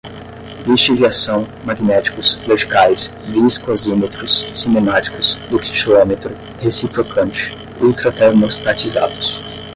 [0.65, 9.39] lixiviação, magnéticos, verticais, viscosímetros, cinemáticos, ductilômetro, reciprocante, ultratermostatizados